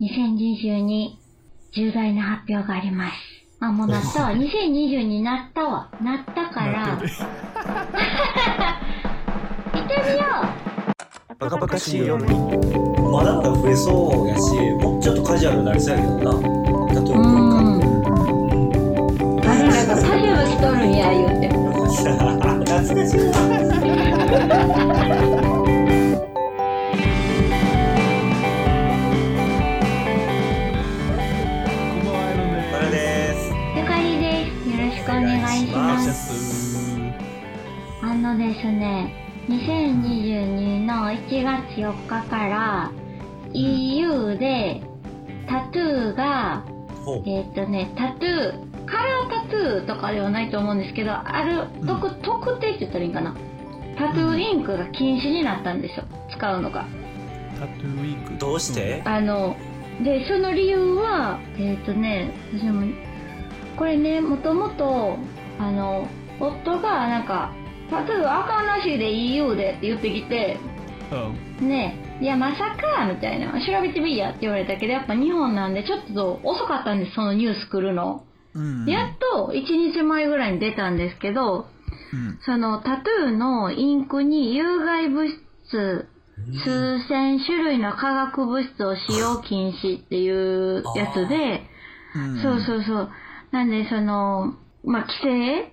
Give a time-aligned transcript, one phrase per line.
[0.00, 1.10] 2022
[1.72, 3.12] 重大な発表があります。
[3.60, 4.30] あ、もうなったわ。
[4.30, 5.88] 2020になったわ。
[6.02, 7.06] なったから、行って
[9.74, 10.24] み よ
[11.38, 14.52] バカバカしいよまだまだ増えそうやし
[14.82, 17.18] もうちょっとカジュアルになりそうやけどな例えう。
[17.18, 17.80] ばう文ん。
[19.40, 21.48] 誰らがパジャマ着とるんや、言うて。
[21.48, 21.54] 化
[22.40, 23.16] 懐かし
[25.56, 25.59] い
[39.50, 42.92] 2022の1月4日から
[43.52, 44.80] EU で
[45.48, 46.64] タトゥーが、
[47.26, 53.34] えっ、とね、タトゥー、カラータトゥーとかではないと思うんですけど、ある特,、特定って言ったらいいんかな？
[53.98, 56.86] タトゥーインクが禁止になったんですよ、使うのが。
[57.58, 58.38] タトゥーウィーク。
[58.38, 59.02] どうして？
[59.04, 59.56] あの、
[60.04, 62.86] で、その理由は、えっ、とね、私も、
[63.76, 65.18] これね、もともと、
[65.58, 66.06] あの、
[66.38, 67.52] 夫がなんか、
[67.90, 70.58] タトゥーあかんらしいで EU でって言ってきて、
[71.12, 78.24] うんねいや、まさか、みたいな、調べてみいやって言われたけど、やっぱ日本なんでちょっと遅かったんです、そのニュース来るの。
[78.52, 81.66] うんやっと1日前ぐらいに出たんですけど、
[82.12, 85.28] うんそのタトゥーのインクに有害物
[85.66, 86.08] 質、
[86.64, 91.62] 数千種類の化学物質を使用禁止っていうやつで、
[92.14, 93.10] うんそうそうそう。
[93.52, 95.72] なんで、その、まあ、規制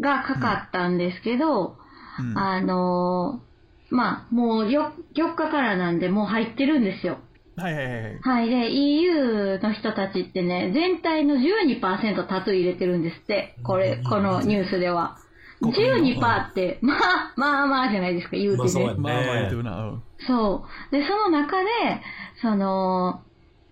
[0.00, 1.76] がかかったんですけど、
[2.18, 3.48] うんあのー
[3.94, 7.18] まあ、もうよ4日からなんでもう入ってるんですよ。
[7.56, 8.50] はいはいはいはいはい。
[8.50, 13.56] で、EU の人たちってね、全体の12%タトゥー入れてるんですって。
[13.64, 15.18] これ、このニュースでは。
[15.60, 20.96] 12%って、まあ、まあまあじゃないですか、言うてねまあそうまあまあ言うてるなうんそう。
[20.96, 21.66] で、その中で、
[22.42, 23.22] その、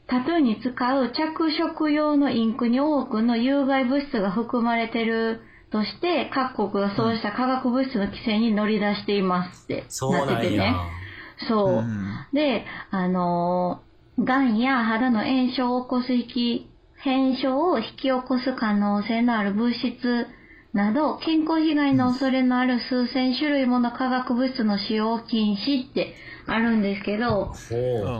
[0.09, 5.41] タトゥーに使う着色用のインクに多くの有害物質が含まれてる
[5.77, 10.75] として、各国がそうした化学物質の規制に乗り出していますってなっててね。
[11.48, 11.69] そう。
[11.79, 20.27] うんで、あのー、癌や肌の炎症を起こす引き、変症を引き起こす可能性のある物質
[20.73, 26.15] など、健康被害の恐れのある数千種類もの化学物質の使用禁止って
[26.47, 27.53] あるんですけど、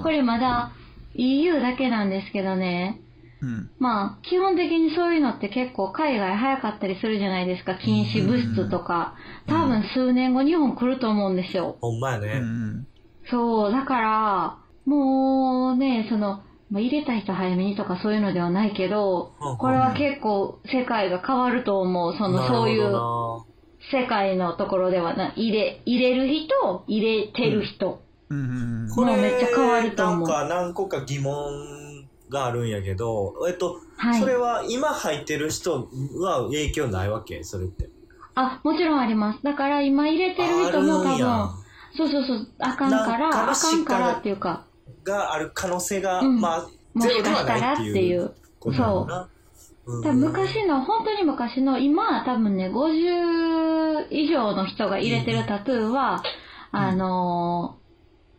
[0.03, 0.73] これまだ
[1.15, 3.01] EU だけなんですけどね、
[3.43, 3.71] うん。
[3.79, 9.15] まあ、基本的にそういうのって結構海外早かったりするじゃないですか、禁止物質とか。
[9.47, 11.77] 多分数年後日本来ると思うんですよ。
[11.79, 12.39] うほんまやね。
[12.41, 12.87] ん
[13.31, 22.17] そう、だから、もうね、その、まあ、入れた人早めにとかそういうのではないけどうんうん、これは結構世界が変わると思う。
[22.17, 23.45] その、そういうな
[23.93, 28.01] 世界のところではな、入れ、入れる人、入れてる人。
[28.31, 28.39] うん。
[28.39, 28.43] う
[28.87, 30.29] んこれもうめっちゃ変わると思う。
[30.29, 31.86] なんか何個か疑問
[32.29, 34.21] があるんやけどえっと、はい。
[34.21, 35.89] それは今入ってる人
[36.19, 37.45] は影響ないわけ？
[37.45, 37.89] それって。
[38.35, 39.43] あ、もちろんあります。
[39.43, 41.51] だから今入れてる人も多分、
[41.97, 44.67] そうそうそう、あかんから、かあかんからしっていうか、
[45.05, 46.41] がある可能性が、うん。
[46.41, 48.25] まあもしかしたらっていっていうう。
[48.25, 48.73] ん。
[50.03, 56.23] 多分昔の、本当に昔の、今は多分ね、50以上の人が入れてるタトゥーは、
[56.73, 57.87] あのー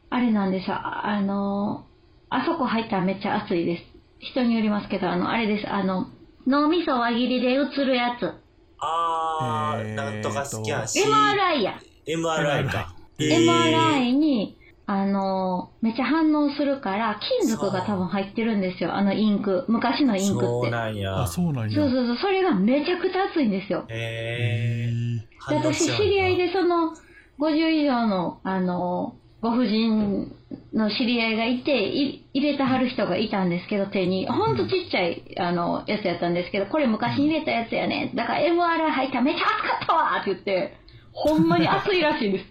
[0.09, 1.86] あれなんですよ、ああのー
[2.29, 3.83] あそこ入ったらめっちゃ熱いです。
[4.19, 6.07] 人によりますけど、あの、あれです、あの、
[6.45, 8.33] 脳みそ輪切りで映るやつ。
[8.79, 11.79] あー、えーなんとかスキャン MRI や。
[12.07, 19.65] MRI か、えー MRI に、あのーめっちゃ反応するから、金属が多分入ってるんですよ、あのインク。
[19.67, 20.45] 昔のインクって。
[20.45, 23.85] そうなんやあそうなんやそうそうそう、それがめちゃくちゃ熱いんですよ。
[23.89, 26.93] へーで私、知り合いでその、
[27.39, 30.35] 50以上の、あの、ご婦人
[30.73, 34.27] の知り合いがいて、い入れてはる人がいたんですけど、手に。
[34.27, 38.11] ほんとちっちゃい、あの、やつやったんですけど、これ昔入れたやつやね。
[38.15, 40.77] だから MRI 入ったらめっちゃ熱かったわって言って、
[41.11, 42.45] ほんまに熱いらしいです。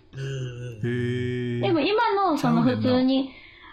[1.62, 3.30] でも今の、その普通に、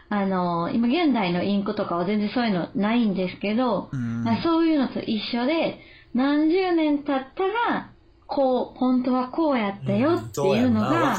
[0.10, 5.80] あの、今現代のインクとかは全然そういうのないんですけど、うんそういうのと一緒で、
[6.14, 7.90] 何十年経ったら、
[8.28, 11.16] こう、本当はこうやったよっていうのそうやん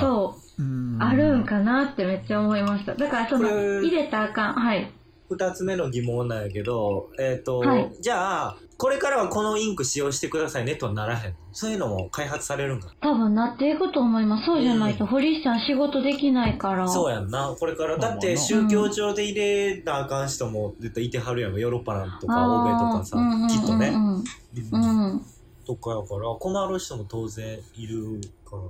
[0.00, 0.49] そう、うん
[0.98, 2.94] あるんかなってめっちゃ思いました。
[2.94, 3.48] だからその、
[3.82, 4.54] 入れたらあかん。
[4.54, 4.92] はい。
[5.28, 11.34] 二つ目の疑問なんやけど、えっ、と、はいじゃあ、これからはこのインク使用してくださいねとはならへん。
[11.52, 14.46] そういうのも開発されるんか多分なっていくと思います。
[14.46, 16.88] そうじゃないと、堀市さん仕事できないから。
[16.88, 17.54] そうやんな。
[17.60, 21.54] これから、だって宗教上で入れなあかん人も絶対いてはるやん。
[21.54, 23.88] ヨーロッパなんとか欧米とかさ、あーうんうんうんうんきっとね。
[23.88, 25.26] うん。
[25.66, 28.68] とかやから、困る人も当然いるからな。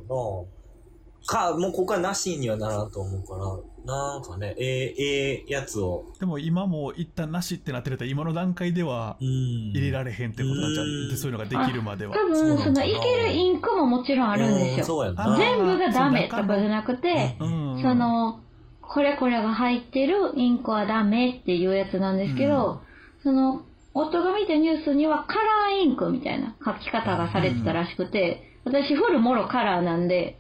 [1.27, 9.27] か、もうここはなしにはならんと思うから、なんかね、ええええやつを、でも今も一旦なしってなってると今の段階ではうん。
[9.71, 11.07] 入れられへんってことなんちゃうん。
[11.07, 12.15] うでそういうのができるまでは。
[12.15, 15.15] 多分、その、いけるインクももちろんあるんですうんよ。
[15.37, 17.83] 全部がダメとかじゃなくて、うん。
[17.83, 18.41] その、
[18.83, 22.83] これこれが入ってるインクはダメっていうやつなんですけど、
[23.23, 23.63] その、
[23.95, 30.40] 夫が見たニュースにはカラーインクみたいな書き方がされてたらしくて、私フルモロカラーなんで、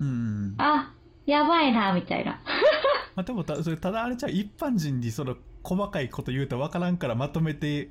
[0.00, 0.92] うんあ、
[1.26, 2.40] やばいな、みたいな。
[3.16, 7.90] まあ、でもたそれただあれじゃう一般人にその細かいこと言うと分からんからまとめて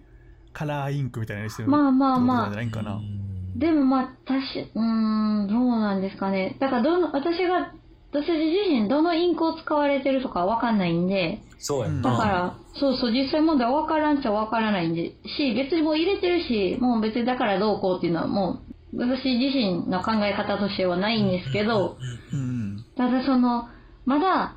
[0.54, 6.56] カラーインクみたいなのにしてるまあまあまあじゃないんかな、うんでもまあ、たし、うーん、どうなんですかね。
[6.60, 7.74] だからどの、私が、
[8.12, 11.90] 私自身どのインクを使われてるとかわかんないんで、そうや。
[12.02, 21.98] だから、そうそう、実際問題は分からんっちゃ分からないんで、し、別にもう入れてるし、もう別にだからどうこうっていうのはもう、私自身の考え方としてはないんですけど、
[22.34, 23.70] うんただその、
[24.06, 24.56] まだ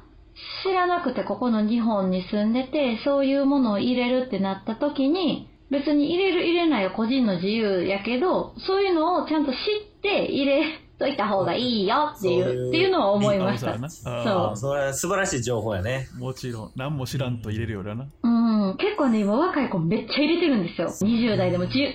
[0.65, 9.59] 知らなくてここの日本に住んでて、そういうものを入れるってなった時に、別に入れる入れないは個人の自由やけど、そういうのをちゃんと知っ
[10.03, 10.65] て入れ
[10.99, 13.75] といた方がいいよっていう、そういうっていうのは思いました。
[13.75, 13.79] あ
[14.25, 16.09] そうそれは素晴らしい情報やね。
[16.19, 18.29] もちろん何も知らんと入れるよりはな、う
[18.75, 20.89] ん、結構ね、今若い子めっちゃ入れてるんですよ。
[20.89, 21.67] 20代でも。
[21.67, 21.87] じゅ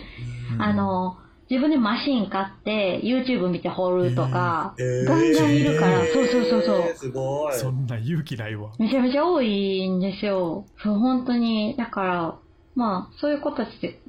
[0.56, 1.18] うんあの、
[1.50, 6.96] 自分でマシン買って、YouTube 見て掘るとか、えーガンガンいるから、そうそうそうそう。
[6.96, 7.54] すごい。
[7.54, 10.66] そんな勇気ないわめちゃめちゃ多いんですよ。
[10.84, 11.76] そう、本当に。
[11.78, 12.36] だから、
[12.76, 14.00] まあ、そういう子たちって、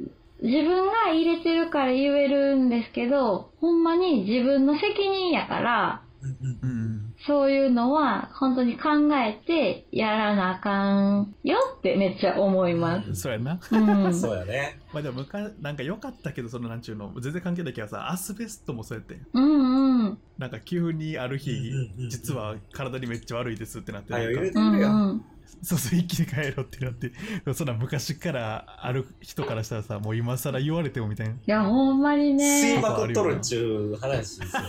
[0.42, 6.97] 自分が入れてるから言えるんですけど、ほんまに自分の責任やから、うんうんうん
[7.28, 13.14] そういうのは本当に考えてやらなあかんよってめっちゃ思います。
[13.14, 14.14] そうやなうん。
[14.14, 14.80] そうやね。
[14.92, 20.18] まあでも昔なんか良かったけどそのなんちゅうの全然関係ないけどさアスベストもそうやってんうんうん。
[20.38, 21.72] なんか急にある日、
[22.08, 24.92] 実は体にめっちゃ悪いですってなってあ、なんか入れてうんるやん。
[24.92, 25.22] うん。
[25.62, 27.10] そうそう一気に帰ろうってなって
[27.54, 32.80] そんな昔からある人からしたらさもう今更言われてもみたいないや、ほんまに吸いね。
[32.80, 34.68] まくっとるっちゅう話ですよね。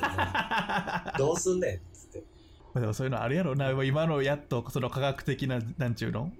[1.17, 1.81] どうすんね。
[2.73, 6.31] まあでもそういうのあるやろな今のやっとその科学的ななんちゅうの？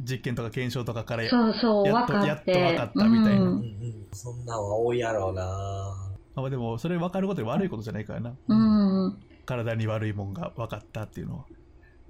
[0.00, 2.50] 実験とか検証とかからそうそう、やっと分かって。
[2.50, 4.06] やっと分かったみたいなううんんうん。
[4.12, 5.44] そんなんは多いやろうな
[6.34, 9.18] まあでもそれ分かることで悪いことじゃないからなうん。
[9.46, 11.44] 体に悪いもんが分かったっていうのは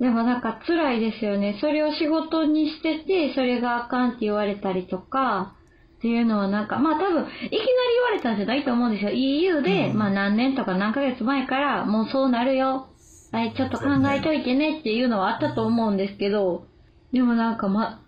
[0.01, 1.59] でもなんか辛いですよね。
[1.61, 5.55] それを仕事にしてて、それがあかんって言われたりとか、
[5.99, 9.11] っていうのはなんか、まあ多分、いきなり言われたんじゃないと思うんですよ。
[9.13, 12.89] EU で、うんまあ何年とか何ヶ月前から、もうそうなるよ。
[13.35, 16.67] はい、ちょっと考えといてねっていうのはあったと思うんですけど、
[17.13, 18.01] でもなんかま、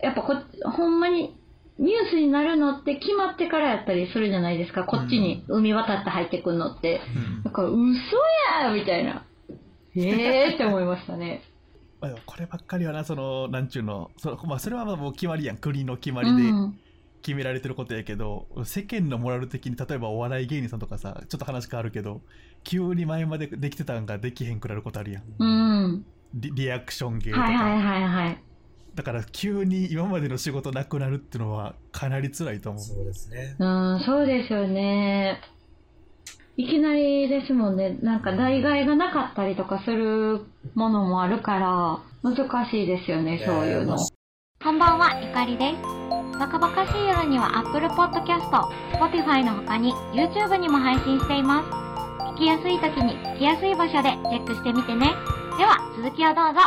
[0.00, 0.34] やっぱこ、
[0.70, 1.34] ほんまに、
[1.78, 4.84] ニュースになるのって決まってからやったりするじゃないですか。
[4.84, 7.00] こっちに海渡って入ってくるのって。
[7.38, 7.78] うんだから、嘘
[8.62, 9.24] やみたいな。
[9.96, 11.42] えーって思いましたね。
[12.02, 16.78] まあこればっかりはなそのなんちゅうのその、まあ、それはもう決まりやん国の決まりでうん
[17.26, 22.20] 決められてることやけど、世間のモラル的に例えばお笑い芸人さんとかさちょっと話変わるけど
[22.62, 26.06] 急に前までできてたんができへんくなることあるやんうん。
[26.34, 28.42] リリアクション芸とか、はいはいはいはい。
[28.94, 33.56] だから急に今までの仕事なくなるっていうのはかなり辛いと思うそうですね。
[33.58, 35.40] うん、そうですよね。
[36.56, 37.98] いきなりですもんね。
[38.02, 40.42] なんか代替えがなかったりとかする
[40.74, 43.96] ものもあるから、難しいですよね、そういうの。
[44.62, 45.95] こんばんは、ゆかりです。
[46.38, 48.50] バカバカしい夜には Apple Podcast、
[48.92, 51.68] Spotify の他に YouTube にも配信しています。
[52.34, 55.06] 聞きやすい時に聞きやすい場所でチェックしてみてね。
[55.56, 56.60] では、続きをどうぞ。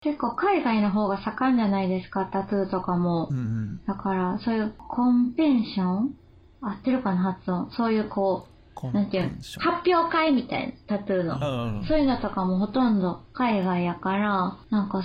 [0.00, 3.34] 結構海外の方が盛んじゃないですか、タトゥーとかもう。
[3.34, 6.14] んうんだから、そういうコンペンション
[6.62, 7.70] 合ってるかな、発音。
[7.72, 8.46] そういうこ
[8.82, 11.84] う、なんていう発表会みたいな、タトゥーの。
[11.84, 15.02] そういうのとかもほとんど海外やから、なんか、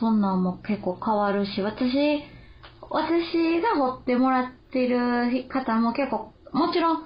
[0.00, 2.22] そんなんも結構変わるし、私、
[2.96, 7.02] 私が彫ってもらってる方も結構、もちろん、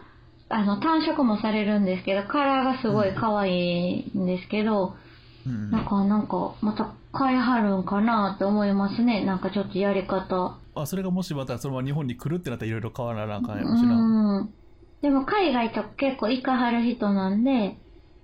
[0.48, 4.94] あの、単色もされるんですけど、カラーがすごい可愛いんですけど、
[5.46, 9.24] うんなんか、なんか、また変えはるんかなって思いますね。
[9.24, 10.58] なんかちょっとやり方。
[10.74, 14.50] あそれがもしまたそのまま日本に来るってなったらいろいろ変わらなあかんやうろしな、ん。
[15.02, 17.78] でも海外と結構行かはる人なんで、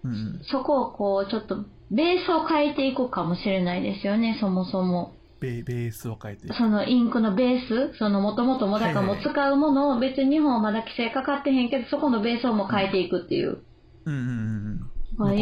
[0.05, 5.16] うんうん、そこをこう、ちょっと、ベースを変えていくかもしれないですよね、そもそも。
[5.41, 6.53] ベベースを変えて。
[6.53, 13.59] そのインクのベース、そのもともともだからもう使うものを別に日本はまだ規制かかってへんけど、そこのベースをもう変えていくっていう。
[14.07, 15.37] うんうんうんうん。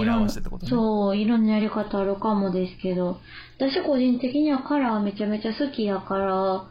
[0.65, 0.71] ね。
[0.71, 3.19] そう、いろんなやり方あるかもですけど、
[3.59, 6.67] 私個人的にはカラーめちゃめちゃ好きやから、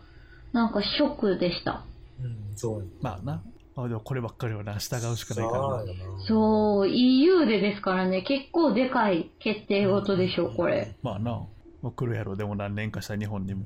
[0.54, 1.84] なんかショックでした。
[2.22, 2.86] うん、そう。
[3.02, 3.42] まあな。
[3.76, 4.78] あでもこればっかりはな。
[4.78, 5.80] 従うしかないからな。
[5.80, 6.26] そうよな。
[6.28, 10.96] そう、EU でですからね、結構でかい決定事でしょ、これ。
[11.02, 11.42] まあな、
[11.84, 13.66] まあ、来るやろでも何年かしたら日本にも、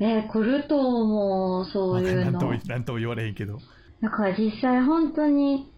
[0.00, 2.32] えー来ると思う、そういうの。
[2.32, 2.92] なんと。
[2.92, 3.58] も言われへんけど。
[4.02, 5.70] だから実際本当に、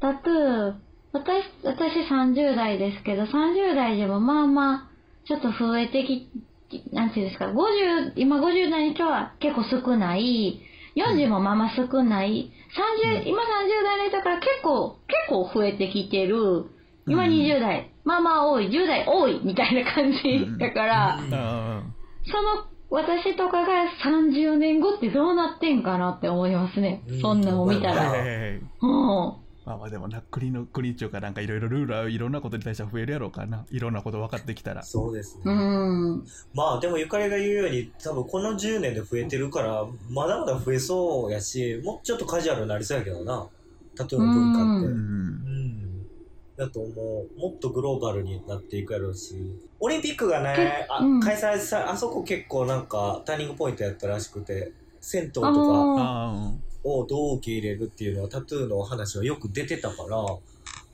[0.00, 0.74] タトゥー、
[1.12, 4.90] 私、私30代ですけど、30代でもまあまあ、
[5.26, 6.28] ちょっと増えてき、
[6.92, 10.60] なんていうんですか、50、今50代の人は結構少ない、
[10.96, 12.50] 40もまあまあ少ない、
[13.04, 13.46] 30、今30
[13.84, 16.64] 代の人から結構、結構増えてきてる、
[17.06, 21.34] 今うん20代、まあまあ多い、10代多い、みたいな感じだから、うん。
[21.34, 21.82] あ
[22.24, 27.02] その私とかが30年後ってどうなってんかなって思いますね。
[27.06, 27.20] うん。
[27.20, 28.12] そんなの見たあ、ら。
[29.64, 33.66] まあまあでもな国の国っていうかなんかいろいろルールはいろんなことに対しては増えるやろうからな。
[33.70, 34.82] いろんなこと分かってきたら。
[34.82, 35.42] そうですね。
[35.44, 36.24] うん。
[36.52, 43.46] まあでもゆかりが言うように多分この10年で増えてるからまだまだ増えそうやしもうちょっとカジュアルになりそうやけどな。
[43.94, 44.86] タトゥーの文化って。
[44.86, 44.96] ううん。
[44.96, 45.79] うん
[46.60, 47.40] だと思う。
[47.40, 49.58] もっとグローバルになっていくやろうし。
[49.80, 51.20] オリンピックがねあ、うん。
[51.20, 55.50] 開催さあそこ結構なんかターニングポイントやったらしくて銭湯とか
[56.84, 60.40] をどう受け入れるっていうのはタトゥーの話はよく出てたからも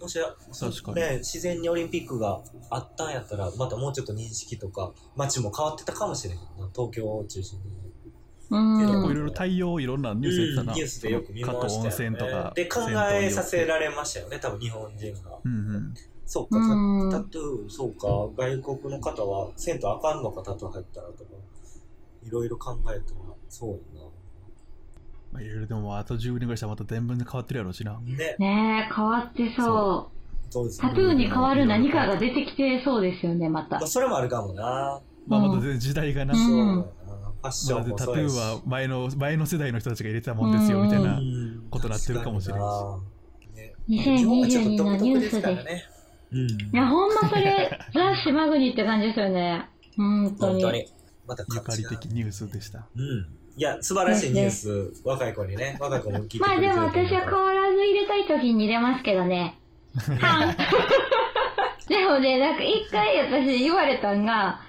[0.09, 0.19] し
[0.59, 1.01] 確かに。
[1.01, 6.43] ね、自然にオリンピックがあったんやったらまたもうちょっと認識とか街も変わってたかもしれんな
[6.73, 7.65] 東京を中心に。
[8.51, 8.79] うん。
[8.79, 11.89] 結構いろいろ対応いろんなニュースやってたな、うんニュースでよく見ましたよね。
[11.89, 12.81] 泉とかで考
[13.13, 14.39] えさせられましたよね。
[14.39, 15.39] 多分日本人が。
[15.45, 15.95] うんうん。
[16.25, 17.11] そうかうん。
[17.11, 18.09] タタトゥーそうか。
[18.37, 21.31] 外国の方は銭湯あかんのかタトゥー入ったらとか。
[22.27, 23.01] いろいろ考えたら
[23.49, 24.03] そうや
[25.33, 27.93] まあ、いろいろでもあと10年ぐらいしたらまた全部変わってるやろうしな。
[27.93, 28.37] なね。
[28.39, 30.11] ねえ、変わってそ
[30.51, 30.65] そう。
[30.67, 30.81] ですう。
[30.81, 33.79] タトゥーに変わる何かが出てきてそうですよね、また。
[33.79, 33.87] まあ。
[33.87, 35.01] それもあるかもな。
[35.27, 36.47] まあまた全然時代がな、うん。
[36.47, 41.67] そうァッションまだタトゥーは前の前の世代の人たちが入れてたもんですよみたいなうん。
[41.71, 42.99] ことなってるかもしれな
[43.55, 45.85] ね日本はちょっと独特で2022ね
[46.33, 46.41] うん。
[46.41, 49.69] いや、ほんまそれ、ザ・島国って感じですよね。
[49.97, 50.63] 本当に。
[50.63, 50.87] 本当に。
[51.27, 52.87] またゆかり的ニュースでした。
[52.97, 53.27] うん。
[53.59, 55.79] いや素晴らしいニュース若い子にね。
[55.81, 56.93] 若い子も聞いてくまあでれてると思う。
[56.93, 59.59] も私は変わらず入れたい時に入れますけどね。
[60.21, 60.57] はん
[61.89, 64.61] でもね、なんか一回私言われたんが、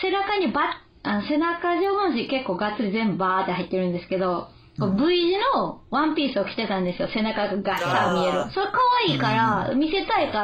[0.00, 0.64] 背中にバッ、
[1.04, 7.08] あの背中上半身結構がっつり全部バーって入ってるんですけど、こう V 字のワンピースを着てたんですよ。
[7.12, 8.50] 背中がガッサー見える。
[8.52, 8.78] それ可
[9.08, 10.42] 愛いから、見せたいか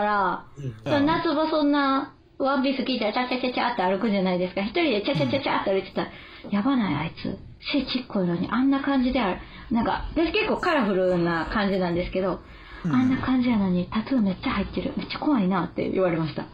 [0.84, 4.62] ら、夏場そんな、ワンピース着いたらチャチャチャチャって歩くじゃないですか。
[4.62, 6.10] 一人でチャチャチャチャって歩いてたら、
[6.50, 7.38] やばないあいつ。
[7.72, 9.40] 背ちっこいのにあんな感じである。
[9.70, 12.40] なんか、私結構カラフルな感じなんですけど、
[12.84, 14.92] うんあんな感じやのにタトゥーめっちゃ入ってる。
[14.96, 16.46] めっちゃ怖いなって言われました。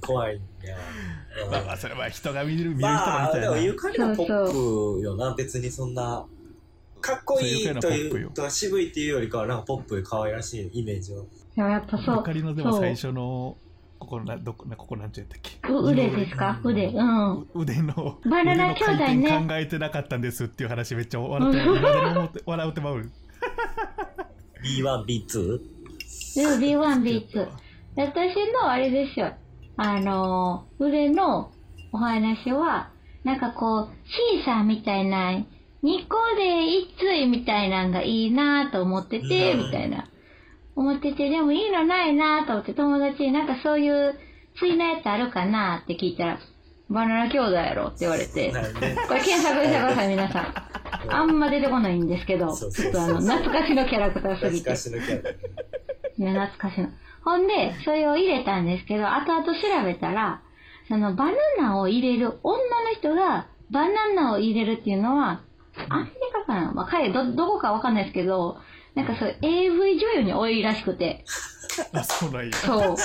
[0.00, 0.42] 怖いね。
[0.64, 1.09] う
[1.46, 6.24] んまあまあそれは人が見る見る人がまあ、見たいなでもゆかりはポップよな、別にそんな。
[7.00, 12.16] かっこいいというとか渋いっていうよりかはなんかポップで可愛らしいイメージをでもやっぱそう。
[12.18, 13.56] ゆかりのでも最初の
[13.98, 15.68] ここなどこなここなんちゃったっけ？
[15.72, 16.60] う腕ですか？
[16.62, 16.88] 腕。
[16.88, 17.40] うん。
[17.40, 23.10] う腕のバナナ兄弟ね腕の回転考えてなかったんですっていう話めっちゃ笑って笑うてまう
[24.62, 25.60] B1、B2?
[26.36, 27.48] でも B1、B2。
[27.96, 29.32] 私のあれですよ。
[29.82, 31.52] あの、腕の
[31.90, 32.90] お話は、
[33.24, 33.88] なんかこう、
[34.34, 40.10] シーサーみたいな、2個で一対みたいなんがいいなと思ってて、うんみたいな。
[40.76, 44.18] 思ってて、でもいいのないなと思って友達になんかそういう、
[44.58, 46.38] 対なやつあるかなって聞いたら、
[46.90, 48.52] バナナ兄弟やろって言われて、
[49.08, 50.54] これ検索してください、皆さん。
[51.08, 54.76] あんま出てこないんですけど、ちょっとあの、懐かしのキャラクターすぎて懐か。
[54.76, 55.30] しのキャラ。
[55.30, 56.90] いや、懐かしいの。
[57.24, 59.52] ほんで、それを入れたんですけど、後々調
[59.84, 60.42] べたら、
[60.88, 62.64] そのバナナを入れる、女の
[62.98, 65.42] 人がバナナを入れるっていうのは、
[65.88, 66.72] アメリカかな？
[66.72, 68.56] まあ、彼ど、どこかわかんないですけど、
[68.94, 71.24] なんかそういう AV 女優に多いらしくて、
[71.92, 72.52] あそうなんや。
[72.52, 72.96] そう。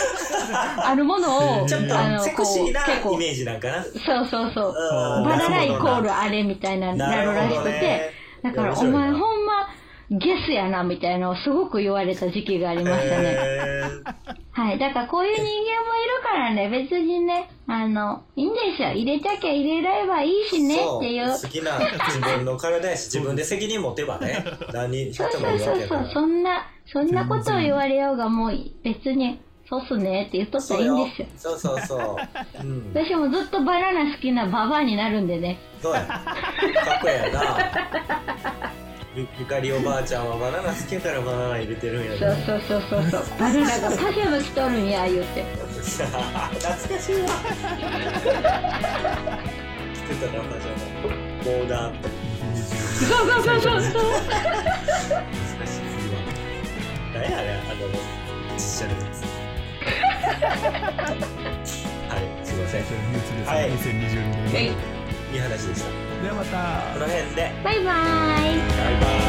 [0.84, 3.14] あるものを、ちょっあの、とセクシーな結構。
[3.14, 3.84] イメージなんかな？
[3.84, 3.94] そう
[4.26, 4.74] そうそう。
[5.20, 5.24] うん。
[5.24, 8.10] バナナイコールなあれみたいななるらしくて、ね。
[8.42, 9.35] だから、お前ほんま、
[10.12, 13.24] ゲスやな、みたいなのをすごく言われた時期がありましたね。
[13.24, 13.82] へ
[14.52, 14.80] はい。
[14.80, 18.92] だからこういう人間もいるからね、別にね、あの、いいんですよ。
[18.92, 21.28] 入れたきゃ入れればいいしーねっていう。
[21.28, 26.10] 好きな自分の体やし、自分で責任持てばね、 何人そうもいるそうそうそう。
[26.14, 31.28] そんな、そんなことを言われようがもう別に、そうっすねって言っとったらいいんですよ。
[31.36, 32.64] そうそうそう。
[32.64, 32.94] うん。
[32.94, 35.58] 私もずっとバナナ好きなババアになるんでね。
[35.82, 36.06] そうや。
[36.06, 38.55] かっこええやな。
[39.16, 42.36] ゆゆかりおばあちゃんはバナナ好きやからバナナ入れてるんやそうな。
[42.46, 43.24] そうそうそうそう。
[43.40, 45.44] バナナがパジャマ着とるんや、言うて。
[45.46, 45.88] 懐か
[47.00, 47.28] しいわ。
[49.96, 50.80] 着てたな、パジャマ。
[51.46, 52.10] ボーダーって。
[53.06, 54.02] そうそうそうそうそう。
[55.16, 55.24] 難
[55.66, 56.20] しい次は
[57.14, 57.88] 何やねんあの
[58.54, 59.24] 実写のやつ
[62.12, 62.84] はいすいません
[63.46, 64.60] はい2022年、は
[64.92, 64.95] い
[65.36, 65.90] いい話でした
[66.24, 67.84] ではまたこの辺でバイバイ。
[67.84, 69.20] バイバイ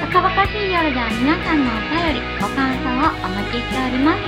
[0.00, 4.22] バカバカしい夜では皆さんのお便り、ご感想をお待ちしております。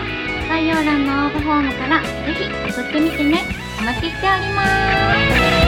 [0.49, 3.45] 概要欄の応募フォームからぜひ送ってみてね。
[3.81, 4.65] お待ちしておりま
[5.63, 5.68] す。